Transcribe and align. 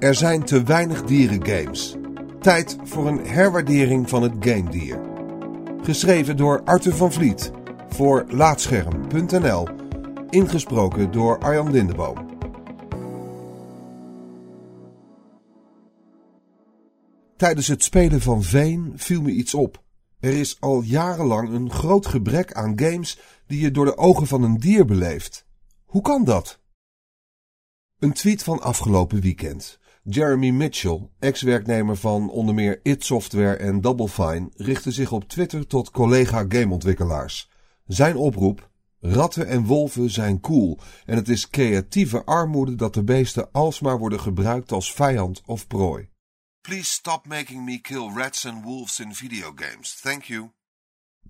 Er 0.00 0.14
zijn 0.14 0.44
te 0.44 0.62
weinig 0.62 1.02
dierengames. 1.02 1.96
Tijd 2.40 2.76
voor 2.82 3.06
een 3.06 3.26
herwaardering 3.26 4.08
van 4.08 4.22
het 4.22 4.32
gamedier. 4.40 5.00
Geschreven 5.82 6.36
door 6.36 6.62
Arthur 6.64 6.94
van 6.94 7.12
Vliet 7.12 7.50
voor 7.88 8.24
Laatscherm.nl. 8.28 9.68
Ingesproken 10.30 11.12
door 11.12 11.38
Arjan 11.38 11.70
Lindeboom. 11.70 12.28
Tijdens 17.36 17.66
het 17.66 17.84
spelen 17.84 18.20
van 18.20 18.42
Veen 18.42 18.92
viel 18.96 19.22
me 19.22 19.30
iets 19.30 19.54
op. 19.54 19.82
Er 20.20 20.32
is 20.32 20.60
al 20.60 20.82
jarenlang 20.82 21.48
een 21.48 21.70
groot 21.70 22.06
gebrek 22.06 22.52
aan 22.52 22.78
games 22.78 23.18
die 23.46 23.60
je 23.60 23.70
door 23.70 23.84
de 23.84 23.96
ogen 23.96 24.26
van 24.26 24.42
een 24.42 24.58
dier 24.58 24.84
beleeft. 24.84 25.46
Hoe 25.84 26.02
kan 26.02 26.24
dat? 26.24 26.60
Een 27.98 28.12
tweet 28.12 28.42
van 28.42 28.60
afgelopen 28.60 29.20
weekend. 29.20 29.78
Jeremy 30.10 30.50
Mitchell, 30.50 31.10
ex-werknemer 31.18 31.96
van 31.96 32.30
onder 32.30 32.54
meer 32.54 32.80
id 32.82 33.04
Software 33.04 33.56
en 33.56 33.80
Double 33.80 34.08
Fine, 34.08 34.50
richtte 34.56 34.90
zich 34.90 35.12
op 35.12 35.28
Twitter 35.28 35.66
tot 35.66 35.90
collega 35.90 36.44
gameontwikkelaars. 36.48 37.50
Zijn 37.86 38.16
oproep: 38.16 38.70
Ratten 39.00 39.46
en 39.46 39.64
wolven 39.64 40.10
zijn 40.10 40.40
cool 40.40 40.78
en 41.06 41.16
het 41.16 41.28
is 41.28 41.48
creatieve 41.48 42.24
armoede 42.24 42.74
dat 42.74 42.94
de 42.94 43.04
beesten 43.04 43.52
alsmaar 43.52 43.98
worden 43.98 44.20
gebruikt 44.20 44.72
als 44.72 44.92
vijand 44.92 45.42
of 45.46 45.66
prooi. 45.66 46.08
Please 46.60 46.90
stop 46.90 47.26
making 47.26 47.64
me 47.64 47.80
kill 47.80 48.10
rats 48.14 48.46
and 48.46 48.64
wolves 48.64 49.00
in 49.00 49.14
videogames. 49.14 50.00
Thank 50.00 50.22
you. 50.22 50.50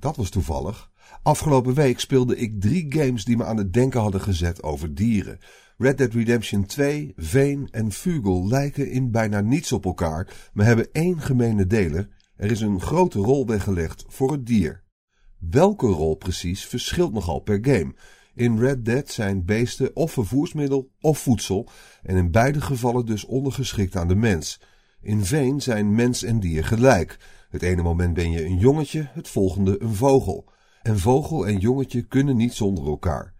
Dat 0.01 0.17
was 0.17 0.31
toevallig. 0.31 0.91
Afgelopen 1.23 1.75
week 1.75 2.01
speelde 2.01 2.37
ik 2.37 2.61
drie 2.61 2.87
games 2.89 3.25
die 3.25 3.37
me 3.37 3.45
aan 3.45 3.57
het 3.57 3.73
denken 3.73 4.01
hadden 4.01 4.21
gezet 4.21 4.63
over 4.63 4.95
dieren. 4.95 5.39
Red 5.79 5.99
Dead 5.99 6.13
Redemption 6.13 6.67
2, 6.67 7.13
Veen 7.17 7.69
en 7.71 7.93
Fugel 7.93 8.49
lijken 8.49 8.91
in 8.91 9.11
bijna 9.11 9.41
niets 9.41 9.73
op 9.73 9.85
elkaar, 9.85 10.51
maar 10.53 10.67
hebben 10.67 10.89
één 10.93 11.21
gemene 11.21 11.67
deler. 11.67 12.09
Er 12.37 12.51
is 12.51 12.61
een 12.61 12.81
grote 12.81 13.19
rol 13.19 13.47
weggelegd 13.47 14.05
voor 14.09 14.33
het 14.33 14.47
dier. 14.47 14.83
Welke 15.39 15.87
rol 15.87 16.15
precies 16.15 16.67
verschilt 16.67 17.13
nogal 17.13 17.41
per 17.41 17.59
game. 17.63 17.95
In 18.35 18.59
Red 18.59 18.85
Dead 18.85 19.11
zijn 19.11 19.45
beesten 19.45 19.97
of 19.97 20.13
vervoersmiddel 20.13 20.91
of 21.01 21.19
voedsel 21.19 21.69
en 22.03 22.17
in 22.17 22.31
beide 22.31 22.61
gevallen 22.61 23.07
dus 23.07 23.25
ondergeschikt 23.25 23.97
aan 23.97 24.09
de 24.09 24.15
mens. 24.15 24.61
In 25.03 25.25
Veen 25.25 25.61
zijn 25.61 25.95
mens 25.95 26.23
en 26.23 26.41
dier 26.41 26.65
gelijk. 26.65 27.19
Het 27.51 27.63
ene 27.63 27.83
moment 27.83 28.15
ben 28.15 28.31
je 28.31 28.45
een 28.45 28.59
jongetje, 28.59 29.09
het 29.13 29.29
volgende 29.29 29.83
een 29.83 29.95
vogel. 29.95 30.45
En 30.83 30.99
vogel 30.99 31.47
en 31.47 31.59
jongetje 31.59 32.03
kunnen 32.03 32.37
niet 32.37 32.53
zonder 32.53 32.87
elkaar. 32.87 33.35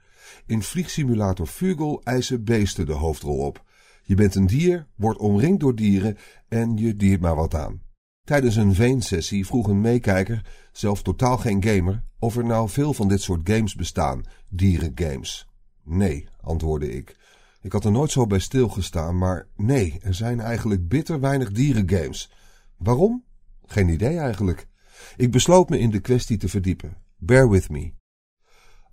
In 0.47 0.63
vliegsimulator 0.63 1.47
Fugel 1.47 2.01
eisen 2.05 2.45
beesten 2.45 2.87
de 2.87 2.93
hoofdrol 2.93 3.39
op. 3.39 3.65
Je 4.03 4.15
bent 4.15 4.35
een 4.35 4.47
dier, 4.47 4.87
wordt 4.97 5.19
omringd 5.19 5.61
door 5.61 5.75
dieren 5.75 6.17
en 6.49 6.77
je 6.77 6.97
diert 6.97 7.21
maar 7.21 7.37
wat 7.37 7.55
aan. 7.55 7.83
Tijdens 8.25 8.57
een 8.57 8.75
Veen-sessie 8.75 9.47
vroeg 9.47 9.69
een 9.69 9.81
meekijker, 9.81 10.47
zelf 10.73 11.03
totaal 11.03 11.37
geen 11.37 11.65
gamer, 11.65 12.05
of 12.19 12.37
er 12.37 12.45
nou 12.45 12.69
veel 12.69 12.93
van 12.93 13.09
dit 13.09 13.23
soort 13.23 13.49
games 13.51 13.75
bestaan, 13.75 14.23
dierengames. 14.49 15.49
Nee, 15.85 16.29
antwoordde 16.41 16.93
ik. 16.93 17.17
Ik 17.63 17.73
had 17.73 17.85
er 17.85 17.91
nooit 17.91 18.11
zo 18.11 18.27
bij 18.27 18.39
stilgestaan, 18.39 19.19
maar 19.19 19.49
nee, 19.57 19.99
er 20.03 20.15
zijn 20.15 20.41
eigenlijk 20.41 20.89
bitter 20.89 21.21
weinig 21.21 21.53
dierengames. 21.53 22.33
Waarom? 22.77 23.25
Geen 23.67 23.89
idee 23.89 24.19
eigenlijk. 24.19 24.69
Ik 25.17 25.31
besloot 25.31 25.69
me 25.69 25.79
in 25.79 25.91
de 25.91 26.01
kwestie 26.01 26.37
te 26.37 26.49
verdiepen. 26.49 26.97
Bear 27.19 27.51
with 27.51 27.71
me. 27.71 27.93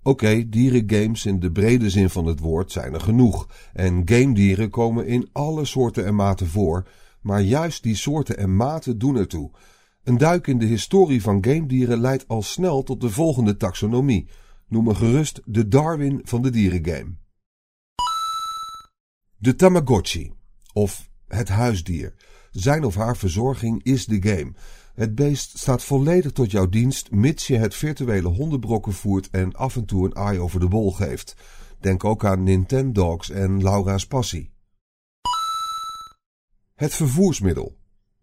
Oké, 0.02 0.48
dierengames 0.48 1.26
in 1.26 1.40
de 1.40 1.52
brede 1.52 1.90
zin 1.90 2.10
van 2.10 2.26
het 2.26 2.40
woord 2.40 2.72
zijn 2.72 2.94
er 2.94 3.00
genoeg. 3.00 3.48
En 3.72 4.02
gamedieren 4.04 4.70
komen 4.70 5.06
in 5.06 5.28
alle 5.32 5.64
soorten 5.64 6.04
en 6.04 6.14
maten 6.14 6.46
voor. 6.46 6.88
Maar 7.22 7.40
juist 7.40 7.82
die 7.82 7.96
soorten 7.96 8.38
en 8.38 8.56
maten 8.56 8.98
doen 8.98 9.16
ertoe. 9.16 9.50
Een 10.04 10.18
duik 10.18 10.46
in 10.46 10.58
de 10.58 10.66
historie 10.66 11.22
van 11.22 11.44
gamedieren 11.44 12.00
leidt 12.00 12.28
al 12.28 12.42
snel 12.42 12.82
tot 12.82 13.00
de 13.00 13.10
volgende 13.10 13.56
taxonomie. 13.56 14.28
Noem 14.68 14.84
me 14.84 14.94
gerust 14.94 15.40
de 15.44 15.68
Darwin 15.68 16.20
van 16.24 16.42
de 16.42 16.50
dierengame. 16.50 17.17
De 19.40 19.54
Tamagotchi, 19.54 20.32
of 20.72 21.10
het 21.26 21.48
huisdier. 21.48 22.14
Zijn 22.50 22.84
of 22.84 22.94
haar 22.94 23.16
verzorging 23.16 23.82
is 23.82 24.06
de 24.06 24.22
game. 24.22 24.52
Het 24.94 25.14
beest 25.14 25.58
staat 25.58 25.84
volledig 25.84 26.32
tot 26.32 26.50
jouw 26.50 26.68
dienst, 26.68 27.10
mits 27.10 27.46
je 27.46 27.56
het 27.56 27.74
virtuele 27.74 28.28
hondenbrokken 28.28 28.92
voert 28.92 29.30
en 29.30 29.54
af 29.54 29.76
en 29.76 29.84
toe 29.84 30.04
een 30.04 30.12
eye 30.12 30.40
over 30.40 30.60
de 30.60 30.68
bol 30.68 30.92
geeft. 30.92 31.36
Denk 31.80 32.04
ook 32.04 32.24
aan 32.24 32.42
Nintendogs 32.42 33.30
en 33.30 33.62
Laura's 33.62 34.06
passie. 34.06 34.52
Het 36.74 36.94
vervoersmiddel. 36.94 37.76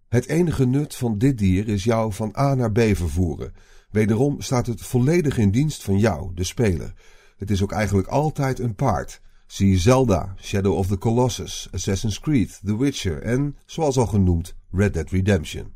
Het 0.07 0.27
enige 0.27 0.65
nut 0.65 0.95
van 0.95 1.17
dit 1.17 1.37
dier 1.37 1.67
is 1.67 1.83
jou 1.83 2.13
van 2.13 2.35
A 2.37 2.53
naar 2.53 2.71
B 2.71 2.79
vervoeren. 2.79 3.53
Wederom 3.89 4.41
staat 4.41 4.65
het 4.65 4.81
volledig 4.81 5.37
in 5.37 5.51
dienst 5.51 5.83
van 5.83 5.99
jou, 5.99 6.33
de 6.33 6.43
speler. 6.43 6.93
Het 7.37 7.51
is 7.51 7.63
ook 7.63 7.71
eigenlijk 7.71 8.07
altijd 8.07 8.59
een 8.59 8.75
paard. 8.75 9.21
Zie 9.47 9.77
Zelda, 9.77 10.35
Shadow 10.41 10.77
of 10.77 10.87
the 10.87 10.97
Colossus, 10.97 11.67
Assassin's 11.71 12.19
Creed, 12.19 12.59
The 12.63 12.77
Witcher 12.77 13.21
en, 13.21 13.57
zoals 13.65 13.97
al 13.97 14.07
genoemd, 14.07 14.55
Red 14.71 14.93
Dead 14.93 15.09
Redemption. 15.09 15.73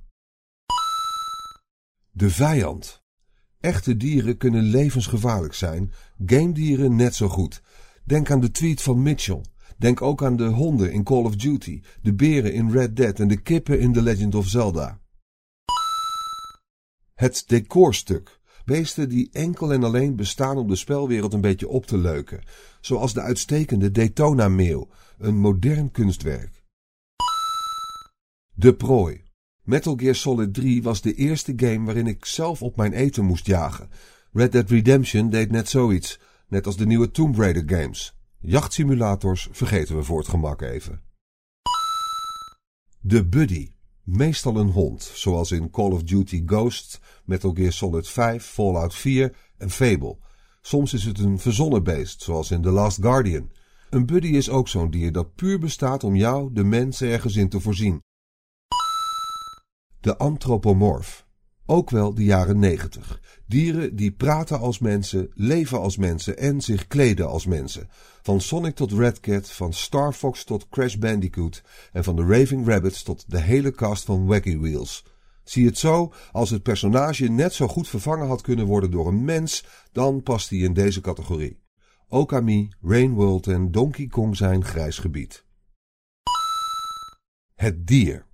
De 2.12 2.30
vijand. 2.30 3.04
Echte 3.60 3.98
dieren 3.98 4.38
kunnen 4.38 4.64
levensgevaarlijk 4.64 5.54
zijn, 5.54 5.92
gamedieren 6.26 6.96
net 6.96 7.16
zo 7.16 7.28
goed. 7.28 7.62
Denk 8.04 8.32
aan 8.32 8.40
de 8.40 8.52
tweet 8.52 8.82
van 8.82 9.02
Mitchell. 9.02 9.42
Denk 9.78 10.02
ook 10.02 10.24
aan 10.24 10.36
de 10.36 10.46
honden 10.46 10.92
in 10.92 11.04
Call 11.04 11.24
of 11.24 11.36
Duty, 11.36 11.82
de 12.02 12.14
beren 12.14 12.54
in 12.54 12.72
Red 12.72 12.96
Dead 12.96 13.20
en 13.20 13.28
de 13.28 13.42
kippen 13.42 13.80
in 13.80 13.94
The 13.94 14.02
Legend 14.02 14.36
of 14.36 14.48
Zelda. 14.48 15.00
Het 17.14 17.44
decorstuk. 17.48 18.39
Beesten 18.70 19.10
die 19.10 19.30
enkel 19.32 19.74
en 19.74 19.84
alleen 19.84 20.16
bestaan 20.16 20.58
om 20.58 20.68
de 20.68 20.76
spelwereld 20.76 21.34
een 21.34 21.42
beetje 21.42 21.68
op 21.68 21.86
te 21.86 21.98
leuken. 21.98 22.44
Zoals 22.82 23.14
de 23.14 23.22
uitstekende 23.22 23.92
Daytona-meeuw, 23.92 24.88
een 25.18 25.38
modern 25.38 25.92
kunstwerk. 25.92 26.64
De 28.54 28.76
prooi. 28.76 29.24
Metal 29.64 29.96
Gear 29.98 30.16
Solid 30.16 30.54
3 30.54 30.84
was 30.84 31.02
de 31.02 31.14
eerste 31.14 31.54
game 31.56 31.86
waarin 31.86 32.08
ik 32.08 32.26
zelf 32.26 32.62
op 32.62 32.76
mijn 32.76 32.94
eten 32.94 33.26
moest 33.26 33.46
jagen. 33.46 33.90
Red 34.32 34.52
Dead 34.52 34.70
Redemption 34.70 35.30
deed 35.30 35.52
net 35.52 35.70
zoiets, 35.70 36.20
net 36.48 36.66
als 36.66 36.78
de 36.78 36.86
nieuwe 36.86 37.12
Tomb 37.12 37.38
Raider 37.38 37.64
games. 37.66 38.18
Jachtsimulators 38.40 39.48
vergeten 39.52 39.96
we 39.96 40.04
voor 40.04 40.20
het 40.20 40.28
gemak 40.28 40.62
even. 40.62 41.02
De 43.00 43.26
buddy. 43.26 43.72
Meestal 44.12 44.56
een 44.56 44.72
hond, 44.72 45.12
zoals 45.14 45.52
in 45.52 45.70
Call 45.70 45.92
of 45.92 46.04
Duty 46.04 46.44
Ghosts, 46.46 47.00
Metal 47.26 47.52
Gear 47.54 47.72
Solid 47.72 48.10
5, 48.10 48.46
Fallout 48.46 48.96
4 48.96 49.36
en 49.58 49.70
Fable. 49.70 50.18
Soms 50.62 50.94
is 50.94 51.04
het 51.04 51.20
een 51.20 51.40
verzonnen 51.40 51.84
beest, 51.84 52.22
zoals 52.22 52.52
in 52.52 52.62
The 52.62 52.70
Last 52.70 53.02
Guardian. 53.02 53.52
Een 53.90 54.06
buddy 54.06 54.28
is 54.28 54.50
ook 54.50 54.68
zo'n 54.68 54.90
dier 54.90 55.12
dat 55.12 55.36
puur 55.36 55.60
bestaat 55.60 56.04
om 56.04 56.16
jou, 56.16 56.54
de 56.54 56.64
mens, 56.64 57.02
ergens 57.02 57.36
in 57.36 57.50
te 57.50 57.60
voorzien. 57.60 58.02
De 60.00 60.18
antropomorf. 60.18 61.28
Ook 61.72 61.90
wel 61.90 62.14
de 62.14 62.24
jaren 62.24 62.60
90. 62.60 63.22
Dieren 63.48 63.96
die 63.96 64.12
praten 64.12 64.60
als 64.60 64.80
mensen, 64.80 65.32
leven 65.34 65.80
als 65.80 65.98
mensen 65.98 66.38
en 66.38 66.62
zich 66.62 66.88
kleden 66.88 67.28
als 67.28 67.46
mensen. 67.46 67.90
Van 68.22 68.42
Sonic 68.42 68.76
tot 68.76 68.92
Red 68.92 69.20
Cat, 69.20 69.52
van 69.52 69.74
Star 69.74 70.14
Fox 70.14 70.44
tot 70.44 70.70
Crash 70.70 70.96
Bandicoot 70.96 71.64
en 71.92 72.04
van 72.04 72.16
de 72.16 72.22
Raving 72.26 72.68
Rabbits 72.68 73.04
tot 73.04 73.26
de 73.28 73.40
hele 73.40 73.72
cast 73.72 74.04
van 74.04 74.26
Wacky 74.26 74.58
Wheels. 74.58 75.06
Zie 75.44 75.66
het 75.66 75.78
zo, 75.78 76.14
als 76.32 76.50
het 76.50 76.64
personage 76.64 77.28
net 77.28 77.54
zo 77.54 77.68
goed 77.68 77.88
vervangen 77.88 78.28
had 78.28 78.42
kunnen 78.42 78.66
worden 78.66 78.92
door 78.92 79.08
een 79.08 79.24
mens, 79.24 79.66
dan 79.92 80.24
past 80.24 80.50
hij 80.50 80.60
in 80.60 80.74
deze 80.74 81.02
categorie. 81.02 81.60
Okami, 82.08 82.70
Rainworld 82.82 83.48
en 83.48 83.72
Donkey 83.72 84.08
Kong 84.08 84.38
zijn 84.38 84.66
grijs 84.66 84.98
gebied. 84.98 85.46
Het 87.56 87.88
dier. 87.88 88.28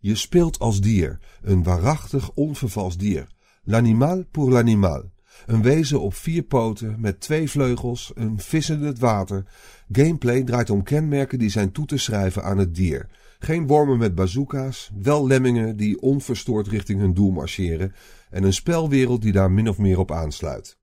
Je 0.00 0.14
speelt 0.14 0.58
als 0.58 0.80
dier, 0.80 1.18
een 1.42 1.62
waarachtig 1.62 2.30
onvervals 2.30 2.96
dier. 2.96 3.26
L'animal 3.62 4.24
pour 4.30 4.50
l'animal. 4.50 5.10
Een 5.46 5.62
wezen 5.62 6.00
op 6.00 6.14
vier 6.14 6.42
poten, 6.42 7.00
met 7.00 7.20
twee 7.20 7.50
vleugels, 7.50 8.12
een 8.14 8.38
vis 8.38 8.70
in 8.70 8.82
het 8.82 8.98
water. 8.98 9.44
Gameplay 9.92 10.42
draait 10.42 10.70
om 10.70 10.82
kenmerken 10.82 11.38
die 11.38 11.50
zijn 11.50 11.72
toe 11.72 11.86
te 11.86 11.96
schrijven 11.96 12.44
aan 12.44 12.58
het 12.58 12.74
dier. 12.74 13.08
Geen 13.38 13.66
wormen 13.66 13.98
met 13.98 14.14
bazooka's, 14.14 14.90
wel 14.98 15.26
lemmingen 15.26 15.76
die 15.76 16.00
onverstoord 16.00 16.68
richting 16.68 17.00
hun 17.00 17.14
doel 17.14 17.30
marcheren 17.30 17.94
en 18.30 18.44
een 18.44 18.52
spelwereld 18.52 19.22
die 19.22 19.32
daar 19.32 19.50
min 19.50 19.68
of 19.68 19.78
meer 19.78 19.98
op 19.98 20.12
aansluit. 20.12 20.78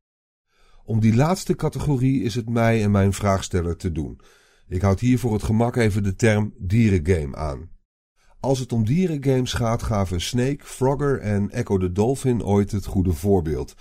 Om 0.85 0.99
die 0.99 1.15
laatste 1.15 1.55
categorie 1.55 2.23
is 2.23 2.35
het 2.35 2.49
mij 2.49 2.83
en 2.83 2.91
mijn 2.91 3.13
vraagsteller 3.13 3.77
te 3.77 3.91
doen. 3.91 4.19
Ik 4.67 4.81
houd 4.81 4.99
hier 4.99 5.19
voor 5.19 5.33
het 5.33 5.43
gemak 5.43 5.75
even 5.75 6.03
de 6.03 6.15
term 6.15 6.53
dierengame 6.57 7.35
aan. 7.35 7.69
Als 8.45 8.59
het 8.59 8.73
om 8.73 8.85
dierengames 8.85 9.53
gaat, 9.53 9.83
gaven 9.83 10.21
Snake, 10.21 10.65
Frogger 10.65 11.19
en 11.19 11.51
Echo 11.51 11.77
the 11.77 11.91
Dolphin 11.91 12.43
ooit 12.43 12.71
het 12.71 12.85
goede 12.85 13.13
voorbeeld. 13.13 13.75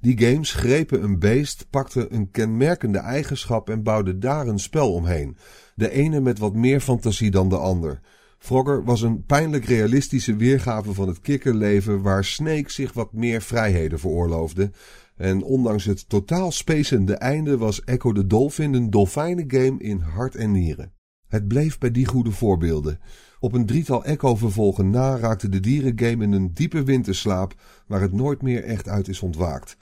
Die 0.00 0.18
games 0.18 0.52
grepen 0.52 1.02
een 1.02 1.18
beest, 1.18 1.66
pakten 1.70 2.14
een 2.14 2.30
kenmerkende 2.30 2.98
eigenschap 2.98 3.70
en 3.70 3.82
bouwden 3.82 4.20
daar 4.20 4.46
een 4.46 4.58
spel 4.58 4.92
omheen. 4.92 5.36
De 5.74 5.90
ene 5.90 6.20
met 6.20 6.38
wat 6.38 6.54
meer 6.54 6.80
fantasie 6.80 7.30
dan 7.30 7.48
de 7.48 7.56
ander. 7.56 8.00
Frogger 8.38 8.84
was 8.84 9.02
een 9.02 9.24
pijnlijk 9.24 9.64
realistische 9.64 10.36
weergave 10.36 10.92
van 10.92 11.08
het 11.08 11.20
kikkerleven 11.20 12.02
waar 12.02 12.24
Snake 12.24 12.70
zich 12.70 12.92
wat 12.92 13.12
meer 13.12 13.42
vrijheden 13.42 13.98
veroorloofde. 13.98 14.70
En 15.16 15.42
ondanks 15.42 15.84
het 15.84 16.08
totaal 16.08 16.52
spacende 16.52 17.14
einde 17.14 17.58
was 17.58 17.84
Echo 17.84 18.12
the 18.12 18.26
Dolphin 18.26 18.74
een 18.74 18.90
dolfijnengame 18.90 19.78
in 19.78 19.98
hart 19.98 20.34
en 20.34 20.52
nieren. 20.52 20.92
Het 21.28 21.48
bleef 21.48 21.78
bij 21.78 21.90
die 21.90 22.06
goede 22.06 22.30
voorbeelden. 22.30 22.98
Op 23.42 23.52
een 23.52 23.66
drietal 23.66 24.04
Echo-vervolgen 24.04 24.90
na 24.90 25.18
raakte 25.18 25.48
de 25.48 25.60
dierengame 25.60 26.24
in 26.24 26.32
een 26.32 26.54
diepe 26.54 26.82
winterslaap 26.82 27.54
waar 27.86 28.00
het 28.00 28.12
nooit 28.12 28.42
meer 28.42 28.64
echt 28.64 28.88
uit 28.88 29.08
is 29.08 29.20
ontwaakt. 29.20 29.76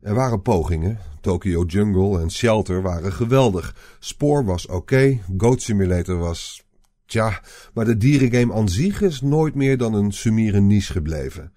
Er 0.00 0.14
waren 0.14 0.42
pogingen. 0.42 0.98
Tokyo 1.20 1.64
Jungle 1.64 2.20
en 2.20 2.30
Shelter 2.30 2.82
waren 2.82 3.12
geweldig. 3.12 3.96
Spoor 3.98 4.44
was 4.44 4.66
oké. 4.66 5.18
Goat 5.36 5.62
Simulator 5.62 6.18
was... 6.18 6.64
Tja, 7.06 7.40
maar 7.74 7.84
de 7.84 7.96
dierengame 7.96 8.52
aan 8.52 8.68
zich 8.68 9.00
is 9.00 9.20
nooit 9.20 9.54
meer 9.54 9.78
dan 9.78 9.94
een 9.94 10.12
summiere 10.12 10.60
niche 10.60 10.92
gebleven. 10.92 11.52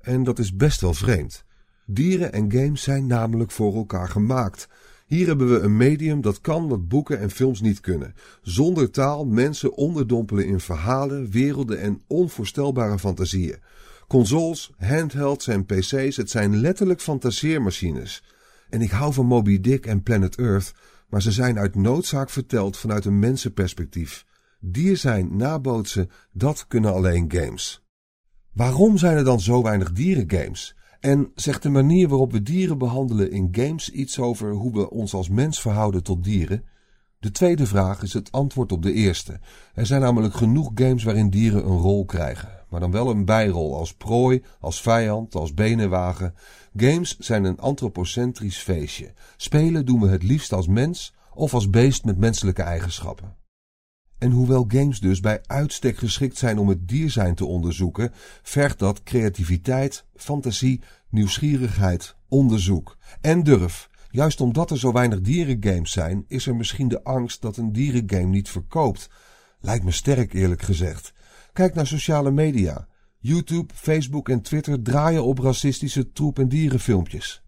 En 0.00 0.22
dat 0.22 0.38
is 0.38 0.56
best 0.56 0.80
wel 0.80 0.94
vreemd. 0.94 1.44
Dieren 1.86 2.32
en 2.32 2.52
games 2.52 2.82
zijn 2.82 3.06
namelijk 3.06 3.50
voor 3.50 3.74
elkaar 3.74 4.08
gemaakt. 4.08 4.68
Hier 5.12 5.26
hebben 5.26 5.50
we 5.50 5.58
een 5.58 5.76
medium 5.76 6.20
dat 6.20 6.40
kan 6.40 6.68
wat 6.68 6.88
boeken 6.88 7.18
en 7.18 7.30
films 7.30 7.60
niet 7.60 7.80
kunnen. 7.80 8.14
Zonder 8.42 8.90
taal 8.90 9.24
mensen 9.24 9.76
onderdompelen 9.76 10.46
in 10.46 10.60
verhalen, 10.60 11.30
werelden 11.30 11.80
en 11.80 12.02
onvoorstelbare 12.06 12.98
fantasieën. 12.98 13.58
Consoles, 14.08 14.72
handhelds 14.78 15.46
en 15.46 15.64
PC's, 15.64 16.16
het 16.16 16.30
zijn 16.30 16.56
letterlijk 16.56 17.00
fantaseermachines. 17.00 18.22
En 18.70 18.80
ik 18.80 18.90
hou 18.90 19.12
van 19.12 19.26
Moby 19.26 19.60
Dick 19.60 19.86
en 19.86 20.02
Planet 20.02 20.36
Earth, 20.36 20.72
maar 21.08 21.22
ze 21.22 21.32
zijn 21.32 21.58
uit 21.58 21.74
noodzaak 21.74 22.30
verteld 22.30 22.76
vanuit 22.76 23.04
een 23.04 23.18
mensenperspectief. 23.18 24.24
Dier 24.60 24.96
zijn, 24.96 25.36
nabootsen, 25.36 26.10
dat 26.32 26.64
kunnen 26.68 26.92
alleen 26.92 27.32
games. 27.32 27.84
Waarom 28.52 28.98
zijn 28.98 29.16
er 29.16 29.24
dan 29.24 29.40
zo 29.40 29.62
weinig 29.62 29.92
dierengames? 29.92 30.76
En 31.02 31.32
zegt 31.34 31.62
de 31.62 31.68
manier 31.68 32.08
waarop 32.08 32.32
we 32.32 32.42
dieren 32.42 32.78
behandelen 32.78 33.30
in 33.30 33.48
games 33.52 33.90
iets 33.90 34.18
over 34.18 34.52
hoe 34.52 34.72
we 34.72 34.90
ons 34.90 35.14
als 35.14 35.28
mens 35.28 35.60
verhouden 35.60 36.02
tot 36.02 36.24
dieren? 36.24 36.64
De 37.18 37.30
tweede 37.30 37.66
vraag 37.66 38.02
is 38.02 38.12
het 38.12 38.32
antwoord 38.32 38.72
op 38.72 38.82
de 38.82 38.92
eerste. 38.92 39.40
Er 39.74 39.86
zijn 39.86 40.00
namelijk 40.00 40.34
genoeg 40.34 40.70
games 40.74 41.04
waarin 41.04 41.30
dieren 41.30 41.66
een 41.66 41.78
rol 41.78 42.04
krijgen, 42.04 42.64
maar 42.68 42.80
dan 42.80 42.90
wel 42.90 43.10
een 43.10 43.24
bijrol 43.24 43.76
als 43.76 43.94
prooi, 43.94 44.42
als 44.60 44.80
vijand, 44.80 45.34
als 45.34 45.54
benenwagen. 45.54 46.34
Games 46.76 47.18
zijn 47.18 47.44
een 47.44 47.58
antropocentrisch 47.58 48.58
feestje. 48.58 49.12
Spelen 49.36 49.86
doen 49.86 50.00
we 50.00 50.08
het 50.08 50.22
liefst 50.22 50.52
als 50.52 50.66
mens 50.66 51.14
of 51.34 51.54
als 51.54 51.70
beest 51.70 52.04
met 52.04 52.18
menselijke 52.18 52.62
eigenschappen. 52.62 53.36
En 54.22 54.30
hoewel 54.30 54.64
games 54.68 55.00
dus 55.00 55.20
bij 55.20 55.40
uitstek 55.46 55.96
geschikt 55.96 56.36
zijn 56.36 56.58
om 56.58 56.68
het 56.68 56.88
dierzijn 56.88 57.34
te 57.34 57.44
onderzoeken, 57.44 58.12
vergt 58.42 58.78
dat 58.78 59.02
creativiteit, 59.02 60.04
fantasie, 60.14 60.80
nieuwsgierigheid, 61.08 62.16
onderzoek 62.28 62.96
en 63.20 63.42
durf. 63.42 63.90
Juist 64.10 64.40
omdat 64.40 64.70
er 64.70 64.78
zo 64.78 64.92
weinig 64.92 65.20
dierengames 65.20 65.90
zijn, 65.92 66.24
is 66.28 66.46
er 66.46 66.56
misschien 66.56 66.88
de 66.88 67.04
angst 67.04 67.40
dat 67.40 67.56
een 67.56 67.72
dierengame 67.72 68.26
niet 68.26 68.48
verkoopt. 68.48 69.10
Lijkt 69.60 69.84
me 69.84 69.90
sterk 69.90 70.32
eerlijk 70.32 70.62
gezegd. 70.62 71.12
Kijk 71.52 71.74
naar 71.74 71.86
sociale 71.86 72.30
media. 72.30 72.86
YouTube, 73.18 73.74
Facebook 73.74 74.28
en 74.28 74.42
Twitter 74.42 74.82
draaien 74.82 75.24
op 75.24 75.38
racistische 75.38 76.12
troep- 76.12 76.38
en 76.38 76.48
dierenfilmpjes. 76.48 77.42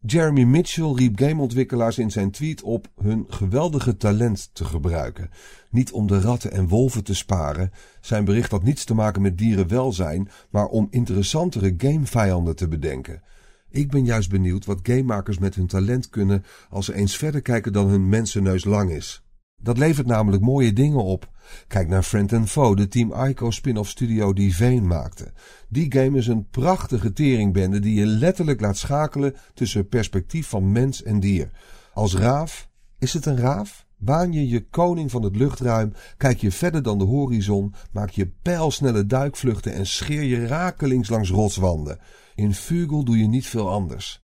Jeremy 0.00 0.44
Mitchell 0.44 0.92
riep 0.94 1.18
gameontwikkelaars 1.18 1.98
in 1.98 2.10
zijn 2.10 2.30
tweet 2.30 2.62
op 2.62 2.88
hun 3.02 3.24
geweldige 3.28 3.96
talent 3.96 4.50
te 4.52 4.64
gebruiken. 4.64 5.30
Niet 5.70 5.92
om 5.92 6.06
de 6.06 6.20
ratten 6.20 6.52
en 6.52 6.68
wolven 6.68 7.04
te 7.04 7.14
sparen. 7.14 7.72
Zijn 8.00 8.24
bericht 8.24 8.50
had 8.50 8.62
niets 8.62 8.84
te 8.84 8.94
maken 8.94 9.22
met 9.22 9.38
dierenwelzijn, 9.38 10.30
maar 10.50 10.66
om 10.66 10.88
interessantere 10.90 11.74
gamevijanden 11.78 12.56
te 12.56 12.68
bedenken. 12.68 13.22
Ik 13.70 13.90
ben 13.90 14.04
juist 14.04 14.30
benieuwd 14.30 14.64
wat 14.64 14.80
gamemakers 14.82 15.38
met 15.38 15.54
hun 15.54 15.66
talent 15.66 16.08
kunnen 16.08 16.44
als 16.70 16.84
ze 16.84 16.94
eens 16.94 17.16
verder 17.16 17.42
kijken 17.42 17.72
dan 17.72 17.88
hun 17.88 18.08
mensenneus 18.08 18.64
lang 18.64 18.90
is. 18.90 19.22
Dat 19.62 19.78
levert 19.78 20.06
namelijk 20.06 20.42
mooie 20.42 20.72
dingen 20.72 21.04
op. 21.04 21.30
Kijk 21.66 21.88
naar 21.88 22.02
Friend 22.02 22.50
Foe, 22.50 22.76
de 22.76 22.88
Team 22.88 23.12
Ico 23.12 23.50
spin-off 23.50 23.90
studio 23.90 24.32
die 24.32 24.54
Veen 24.54 24.86
maakte. 24.86 25.32
Die 25.68 25.92
game 25.92 26.18
is 26.18 26.26
een 26.26 26.48
prachtige 26.48 27.12
teringbende 27.12 27.80
die 27.80 27.94
je 27.94 28.06
letterlijk 28.06 28.60
laat 28.60 28.76
schakelen 28.76 29.34
tussen 29.54 29.88
perspectief 29.88 30.48
van 30.48 30.72
mens 30.72 31.02
en 31.02 31.20
dier. 31.20 31.50
Als 31.92 32.14
raaf, 32.14 32.68
is 32.98 33.12
het 33.12 33.26
een 33.26 33.36
raaf? 33.36 33.86
Waan 33.96 34.32
je 34.32 34.48
je 34.48 34.68
koning 34.68 35.10
van 35.10 35.22
het 35.22 35.36
luchtruim, 35.36 35.92
kijk 36.16 36.38
je 36.38 36.50
verder 36.50 36.82
dan 36.82 36.98
de 36.98 37.04
horizon, 37.04 37.74
maak 37.92 38.10
je 38.10 38.32
pijlsnelle 38.42 39.06
duikvluchten 39.06 39.72
en 39.72 39.86
scheer 39.86 40.22
je 40.22 40.46
rakelings 40.46 41.08
langs 41.08 41.30
rotswanden. 41.30 41.98
In 42.34 42.54
Vugel 42.54 43.04
doe 43.04 43.18
je 43.18 43.28
niet 43.28 43.46
veel 43.46 43.70
anders. 43.70 44.22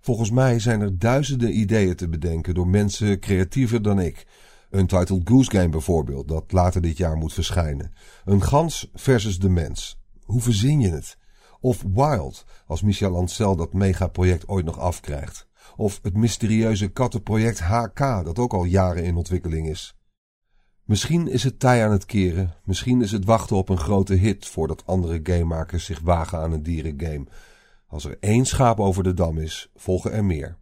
Volgens 0.00 0.30
mij 0.30 0.58
zijn 0.58 0.80
er 0.80 0.98
duizenden 0.98 1.58
ideeën 1.58 1.96
te 1.96 2.08
bedenken 2.08 2.54
door 2.54 2.68
mensen 2.68 3.20
creatiever 3.20 3.82
dan 3.82 4.00
ik. 4.00 4.26
Untitled 4.74 5.20
Goose 5.28 5.50
Game 5.50 5.68
bijvoorbeeld, 5.68 6.28
dat 6.28 6.52
later 6.52 6.80
dit 6.80 6.96
jaar 6.96 7.16
moet 7.16 7.32
verschijnen. 7.32 7.92
Een 8.24 8.42
gans 8.42 8.90
versus 8.94 9.38
de 9.38 9.48
mens. 9.48 10.00
Hoe 10.24 10.40
verzin 10.40 10.80
je 10.80 10.90
het? 10.90 11.16
Of 11.60 11.84
Wild, 11.94 12.44
als 12.66 12.82
Michel 12.82 13.16
Ancel 13.16 13.56
dat 13.56 13.72
megaproject 13.72 14.48
ooit 14.48 14.64
nog 14.64 14.78
afkrijgt. 14.78 15.48
Of 15.76 15.98
het 16.02 16.16
mysterieuze 16.16 16.88
kattenproject 16.88 17.60
HK, 17.60 17.98
dat 17.98 18.38
ook 18.38 18.52
al 18.52 18.64
jaren 18.64 19.04
in 19.04 19.16
ontwikkeling 19.16 19.68
is. 19.68 19.96
Misschien 20.84 21.28
is 21.28 21.42
het 21.42 21.58
tij 21.58 21.84
aan 21.84 21.92
het 21.92 22.04
keren, 22.04 22.54
misschien 22.64 23.02
is 23.02 23.12
het 23.12 23.24
wachten 23.24 23.56
op 23.56 23.68
een 23.68 23.78
grote 23.78 24.14
hit 24.14 24.46
voordat 24.46 24.86
andere 24.86 25.20
gamemakers 25.22 25.84
zich 25.84 26.00
wagen 26.00 26.38
aan 26.38 26.52
een 26.52 26.62
dierengame. 26.62 27.26
Als 27.86 28.04
er 28.04 28.16
één 28.20 28.44
schaap 28.44 28.80
over 28.80 29.02
de 29.02 29.14
dam 29.14 29.38
is, 29.38 29.70
volgen 29.74 30.12
er 30.12 30.24
meer. 30.24 30.56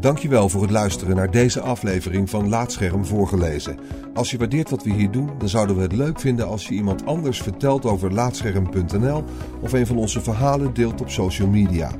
Dankjewel 0.00 0.48
voor 0.48 0.62
het 0.62 0.70
luisteren 0.70 1.16
naar 1.16 1.30
deze 1.30 1.60
aflevering 1.60 2.30
van 2.30 2.48
Laatscherm 2.48 3.04
voorgelezen. 3.04 3.78
Als 4.14 4.30
je 4.30 4.38
waardeert 4.38 4.70
wat 4.70 4.82
we 4.82 4.92
hier 4.92 5.10
doen, 5.10 5.30
dan 5.38 5.48
zouden 5.48 5.76
we 5.76 5.82
het 5.82 5.92
leuk 5.92 6.20
vinden 6.20 6.46
als 6.46 6.68
je 6.68 6.74
iemand 6.74 7.06
anders 7.06 7.42
vertelt 7.42 7.84
over 7.84 8.12
laatscherm.nl 8.12 9.24
of 9.60 9.72
een 9.72 9.86
van 9.86 9.96
onze 9.96 10.20
verhalen 10.20 10.74
deelt 10.74 11.00
op 11.00 11.10
social 11.10 11.48
media. 11.48 11.90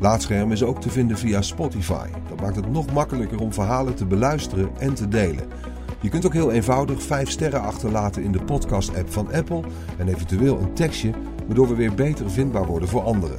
Laatscherm 0.00 0.52
is 0.52 0.62
ook 0.62 0.80
te 0.80 0.90
vinden 0.90 1.18
via 1.18 1.42
Spotify. 1.42 2.08
Dat 2.28 2.40
maakt 2.40 2.56
het 2.56 2.72
nog 2.72 2.92
makkelijker 2.92 3.40
om 3.40 3.52
verhalen 3.52 3.94
te 3.94 4.06
beluisteren 4.06 4.70
en 4.78 4.94
te 4.94 5.08
delen. 5.08 5.46
Je 6.00 6.08
kunt 6.08 6.26
ook 6.26 6.32
heel 6.32 6.52
eenvoudig 6.52 7.02
5 7.02 7.30
sterren 7.30 7.62
achterlaten 7.62 8.22
in 8.22 8.32
de 8.32 8.44
podcast-app 8.44 9.12
van 9.12 9.32
Apple 9.32 9.62
en 9.98 10.08
eventueel 10.08 10.58
een 10.58 10.74
tekstje, 10.74 11.10
waardoor 11.46 11.68
we 11.68 11.74
weer 11.74 11.94
beter 11.94 12.30
vindbaar 12.30 12.66
worden 12.66 12.88
voor 12.88 13.02
anderen. 13.02 13.36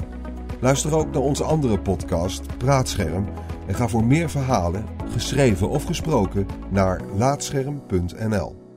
Luister 0.59 0.95
ook 0.95 1.11
naar 1.11 1.21
onze 1.21 1.43
andere 1.43 1.79
podcast, 1.79 2.57
Praatscherm, 2.57 3.25
en 3.69 3.75
ga 3.75 3.88
voor 3.88 4.03
meer 4.03 4.29
verhalen, 4.29 4.85
geschreven 5.11 5.69
of 5.69 5.83
gesproken, 5.83 6.45
naar 6.69 7.01
laatscherm.nl. 7.15 8.68